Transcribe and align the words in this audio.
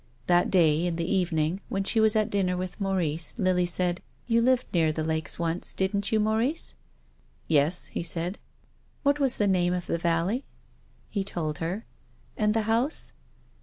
That 0.25 0.49
day, 0.49 0.87
in 0.87 0.95
the 0.95 1.05
evening, 1.07 1.61
when 1.69 1.83
she 1.83 1.99
was 1.99 2.15
at 2.15 2.31
dinner 2.31 2.57
with 2.57 2.81
Maurice, 2.81 3.35
Lily 3.37 3.67
said: 3.67 4.01
"You 4.25 4.41
lived 4.41 4.65
near 4.73 4.91
the 4.91 5.03
Lakes 5.03 5.37
once, 5.37 5.75
didn't 5.75 6.11
you, 6.11 6.19
Maurice?"" 6.19 6.73
Yes," 7.47 7.85
he 7.89 8.01
said." 8.01 8.39
What 9.03 9.19
was 9.19 9.37
the 9.37 9.45
name 9.45 9.75
of 9.75 9.85
the 9.85 9.99
valley?" 9.99 10.43
He 11.11 11.23
told 11.23 11.59
her. 11.59 11.85
"And 12.35 12.55
the 12.55 12.63
house? 12.63 13.13